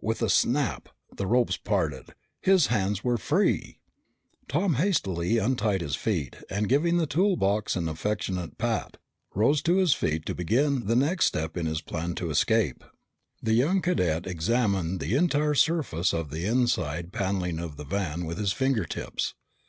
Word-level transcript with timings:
With 0.00 0.22
a 0.22 0.28
snap, 0.30 0.90
the 1.16 1.26
ropes 1.26 1.56
parted. 1.56 2.14
His 2.40 2.68
hands 2.68 3.02
were 3.02 3.16
free! 3.18 3.80
Tom 4.46 4.74
hastily 4.74 5.38
untied 5.38 5.80
his 5.80 5.96
feet, 5.96 6.36
and 6.48 6.68
giving 6.68 6.98
the 6.98 7.06
toolbox 7.08 7.74
an 7.74 7.88
affectionate 7.88 8.58
pat, 8.58 8.96
rose 9.34 9.60
to 9.62 9.78
his 9.78 9.92
feet 9.92 10.24
to 10.26 10.36
begin 10.36 10.86
the 10.86 10.94
next 10.94 11.26
step 11.26 11.56
in 11.56 11.66
his 11.66 11.80
plan 11.80 12.14
to 12.14 12.30
escape. 12.30 12.84
The 13.42 13.54
young 13.54 13.82
cadet 13.82 14.24
examined 14.24 15.00
the 15.00 15.16
entire 15.16 15.54
surface 15.54 16.12
of 16.14 16.30
the 16.30 16.46
inside 16.46 17.12
paneling 17.12 17.58
of 17.58 17.76
the 17.76 17.84
van 17.84 18.24
with 18.24 18.38
his 18.38 18.52
finger 18.52 18.84
tips. 18.84 19.34